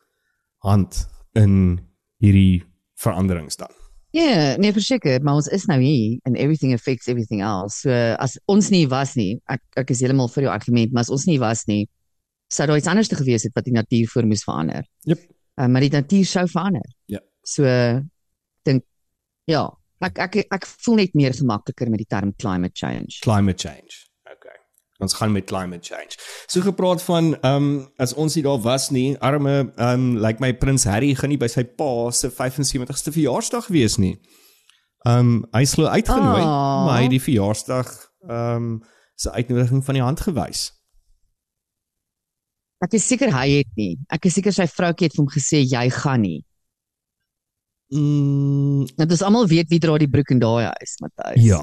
[0.64, 1.80] hand in
[2.20, 3.72] hierdie veranderings dan.
[4.10, 7.80] Ja, yeah, nee verseker, maar ons is nou hier and everything affects everything else.
[7.84, 11.12] So as ons nie was nie, ek ek is heeltemal vir jou argument, maar as
[11.12, 11.88] ons nie was nie,
[12.48, 14.86] sou daar iets anders te gewees het wat die natuur voor moes verander.
[15.04, 15.26] Jep.
[15.60, 16.86] Uh, maar die natuur sou verander.
[17.12, 17.20] Ja.
[17.44, 17.64] So
[18.64, 18.84] dink
[19.50, 19.66] ja,
[20.00, 23.20] ek ek ek voel net meer gemakliker met die term climate change.
[23.26, 24.06] Climate change.
[24.98, 26.16] Ons gaan met climate change.
[26.48, 30.22] So gepraat van ehm um, as ons nie daar was nie, arme ehm um, lyk
[30.26, 34.14] like my prins Harry gaan nie by sy pa se 75ste verjaarsdag wees nie.
[35.06, 36.85] Ehm um, hy is glo uitgenooi, Ah.
[36.87, 37.92] maar hy het die verjaarsdag
[38.28, 38.82] ehm um,
[39.16, 40.70] se uitnodiging van die hand gewys.
[42.85, 43.94] Ek is seker hy het nie.
[44.12, 46.42] Ek is seker sy vroutjie het vir hom gesê jy gaan nie.
[47.94, 51.44] Mm, Want ons almal weet wie dra die broek in daai huis, Matthys.
[51.44, 51.61] ja.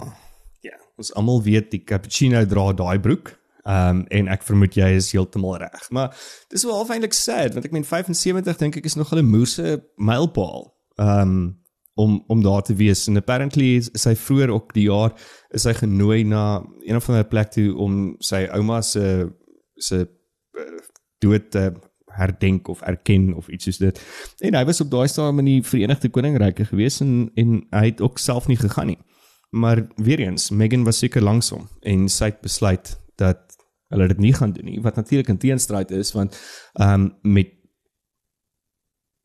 [0.98, 3.34] Ons almal weet die cappuccino dra daai broek.
[3.64, 5.90] Ehm um, en ek vermoed jy is heeltemal reg.
[5.96, 6.16] Maar
[6.52, 10.74] dis wel eintlik sad want ek meen 75 dink ek is nog 'n moerse mylpaal.
[11.00, 11.64] Ehm um,
[11.96, 15.14] om om daar te wees en apparently is sy vroeër ook die jaar
[15.54, 19.30] is hy genooi na een of ander plek toe om sy ouma se
[19.78, 20.80] se eh,
[21.22, 21.72] dood te
[22.14, 24.02] herdenk of erken of iets soos dit.
[24.40, 28.02] En hy was op daai stadium in die Verenigde Koninkryke gewees en en hy het
[28.02, 29.00] ook self nie gegaan nie.
[29.54, 33.54] Maar weer eens, Meghan was seker langsom en sy het besluit dat
[33.94, 36.38] hulle dit nie gaan doen nie, wat natuurlik in teenstryd is want
[36.74, 37.52] ehm um, met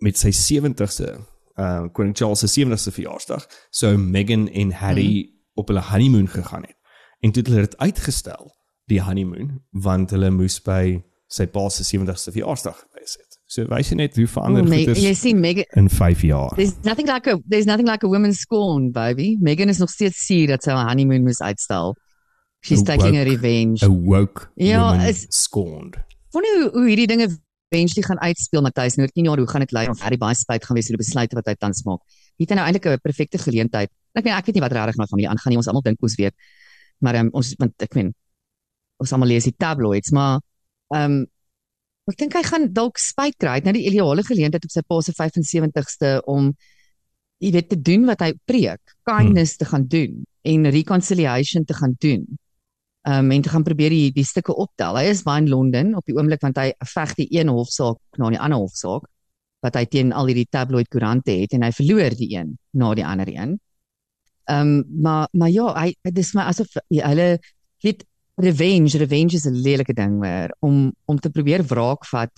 [0.04, 1.14] met sy 70ste,
[1.56, 5.32] uh koning Charles se 70ste verjaarsdag, sou Meghan en Harry mm.
[5.54, 6.76] op hulle honeymoon gegaan het.
[7.20, 8.52] En toe het hulle dit uitgestel,
[8.84, 12.84] die honeymoon, want hulle moes by sy pa se 70ste verjaarsdag.
[13.48, 16.22] So wys jy net hoe verander Oh, oh, Meg, goeders jy sien Megan in 5
[16.28, 16.50] jaar.
[16.58, 19.36] There's nothing like a there's nothing like a woman's scorn, baby.
[19.40, 21.94] Megan is nog steeds suur dat sy haar honeymoon moes uitstel.
[22.60, 23.82] She's A taking a woke- revenge.
[23.86, 25.96] A woke Ja, woman is- scorned.
[26.36, 27.28] Wonder hoe, hoe hierdie dinge
[27.72, 30.64] eventually gaan uitspeel Matthys nou 10 jaar hoe gaan dit lei of Harry baie spyt
[30.64, 32.00] gaan wees oor die besluite wat hy tans maak.
[32.36, 33.88] Hier het hy nou eintlik 'n perfekte geleentheid.
[34.14, 35.56] Ek meen ek weet nie wat regtig met familie aangaan nie.
[35.56, 36.34] Ons almal dink ons weet.
[37.00, 38.12] Maar um, ons want ek meen
[39.00, 40.40] ons almal lees die tabloids, maar
[40.92, 41.26] ehm um,
[42.12, 43.56] ek dink hy gaan dalk spyt kry.
[43.56, 46.52] Hy het nou die ideale geleentheid op sy pa se 75ste om
[47.38, 49.60] jy weet te doen wat hy preek, kindness hmm.
[49.60, 52.24] te gaan doen en reconciliation te gaan doen
[53.08, 54.98] um, en te gaan probeer die die stukke optel.
[54.98, 58.32] Hy is baie in Londen op die oomblik want hy veg die een hofsaak na
[58.34, 59.06] die ander hofsaak
[59.64, 63.06] wat hy teen al hierdie tabloid koerante het en hy verloor die een na die
[63.06, 63.56] ander een.
[64.48, 67.36] Um, maar maar ja, hy dit is my asof ja, hulle
[67.84, 68.04] weet
[68.38, 72.30] revenge, revenge is 'n lelike ding weer om om te probeer wraak vat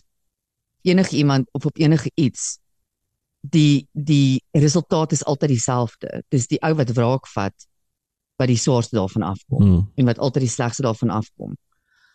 [0.82, 2.58] enige iemand of op enige iets.
[3.40, 6.22] Die die resultaat is altyd dieselfde.
[6.28, 7.54] Dis die ou wat wraak vat
[8.36, 9.90] wat die swaarste daarvan afkom Mm.
[9.94, 11.56] en wat altyd die slegste daarvan afkom.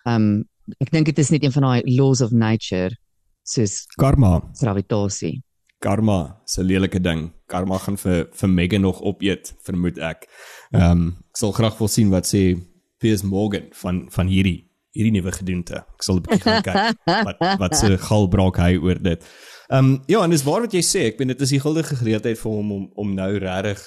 [0.06, 2.98] Ehm um, ek dink dit is net een van daai laws of nature
[3.44, 4.42] soos Karma.
[4.60, 5.44] gravitasie.
[5.80, 7.32] Karma is 'n lelike ding.
[7.48, 10.28] Karma gaan vir vir Megan nog opeet, vermoed ek.
[10.72, 12.58] Ehm um, ek sal graag wil sien wat sê
[12.98, 14.64] Piers Morgan van van hierdie
[14.96, 15.84] hierdie nuwe gedoente.
[15.98, 19.26] Ek sal 'n bietjie gaan kyk wat wat se galbraak hy oor dit.
[19.70, 21.08] Ehm um, ja, en dis waar wat jy sê.
[21.12, 23.84] Ek bedoel dit is die guldige geleentheid vir hom om om nou regtig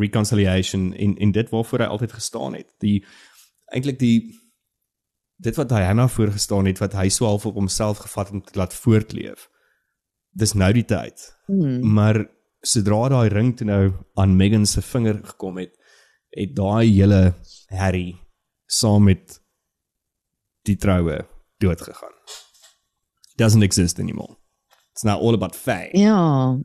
[0.00, 2.70] reconciliation en en dit waarvoor hy altyd gestaan het.
[2.80, 3.04] Die
[3.72, 4.18] eintlik die
[5.44, 8.58] dit wat Diana voorgestaan het wat hy so half op homself gevat het om te
[8.58, 9.48] laat voortleef.
[10.32, 11.20] Dis nou die tyd.
[11.46, 11.82] Hmm.
[11.94, 12.24] Maar
[12.64, 13.82] sodra daai ring toe nou
[14.14, 15.74] aan Megan se vinger gekom het,
[16.34, 17.34] het daai hele
[17.70, 18.14] Harry
[18.66, 19.40] saam met
[20.62, 21.26] die troue
[21.62, 22.14] dood gegaan.
[23.36, 24.36] Doesn't exist anymore.
[24.92, 25.90] It's now all about fame.
[25.92, 26.56] Ja.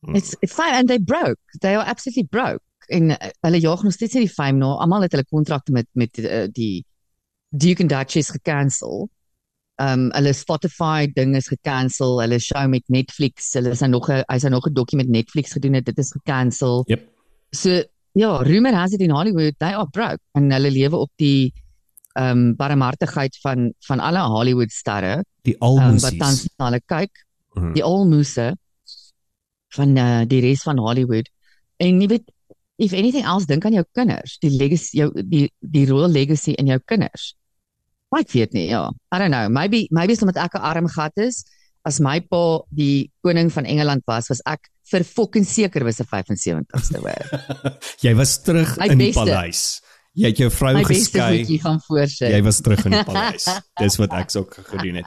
[0.00, 0.14] Hmm.
[0.14, 1.40] It's it's fine and they broke.
[1.60, 2.62] They are absolutely broke.
[2.88, 4.74] En uh, hulle jaag nog steeds nie die fame na.
[4.82, 6.86] Almal het hulle kontrakte met met uh, die
[7.50, 9.08] Duke and Duchess gekansel.
[9.82, 12.20] Um hulle Spotify ding is gekansel.
[12.22, 13.52] Hulle show met Netflix.
[13.58, 15.84] Hulle is nou nog 'n hy's nou nog 'n dokkie met Netflix gedoen het.
[15.84, 16.84] Dit is gekansel.
[16.86, 17.08] Yep.
[17.50, 17.82] So
[18.14, 21.52] ja, rumor has it in Hollywood they are broke en hulle lewe op die
[22.18, 26.18] um barmhartigheid van van alle Hollywood sterre Die um, wat almoses.
[26.18, 27.10] tans na hulle kyk
[27.54, 27.72] Mhm.
[27.74, 28.54] die almose
[29.74, 31.28] van uh, die res van Hollywood.
[31.82, 32.28] En jy weet
[32.78, 36.66] if anything else dink aan jou kinders, die legacy jou die die royal legacy in
[36.70, 37.34] jou kinders.
[38.10, 38.84] Maar ek weet nie, ja.
[39.14, 39.48] I don't know.
[39.48, 41.44] Maybe maybe is omdat ek 'n arm gat is.
[41.84, 46.04] As my pa die koning van Engeland was, was ek vir fucking seker was 'n
[46.10, 47.24] 75ste hoor.
[48.04, 49.20] jy was terug My in die beste.
[49.24, 49.80] paleis.
[50.12, 51.38] Jy het jou vrou My beste geskei.
[51.38, 52.30] voetjie gaan voorsit.
[52.34, 53.44] Jy was terug in die paleis.
[53.82, 55.06] Dis wat ek ook gedoen het.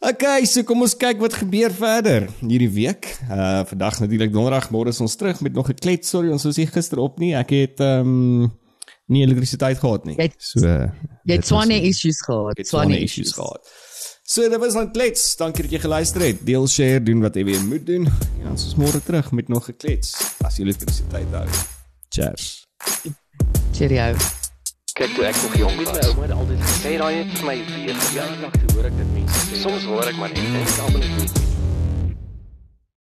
[0.00, 3.06] Okay, so kom ons kyk wat gebeur verder hierdie week.
[3.30, 6.08] Uh vandag natuurlik donderdag, môre is ons terug met nog 'n klets.
[6.08, 7.34] Sorry, ons was nie gister op nie.
[7.34, 8.52] Ek het ehm um,
[9.08, 10.16] nie elektrisiteit gehad nie.
[10.16, 10.90] Jy het- So uh,
[11.24, 12.54] Jy het swane issues gehad.
[12.66, 13.60] Swane Swane issues gehad.
[14.30, 15.36] So dit was dan klets.
[15.36, 16.44] Dankie dat jy geluister het.
[16.46, 18.06] Deel, share, doen wat jy weer moet doen.
[18.38, 20.12] En ons is môre terug met nog 'n klets
[20.46, 21.48] as jy elektrisiteit hou.
[22.08, 22.66] Cheers.
[23.74, 24.14] Cheerio.
[24.94, 26.06] Kyk toe ek nog jong was.
[26.06, 28.30] ouma het altyd gesê Sê daai het vir my weer ja, gejaag.
[28.30, 29.60] eendag toe hoor ek dit mense sê.
[29.60, 31.49] Soms hoor ek maar net en is almal nie.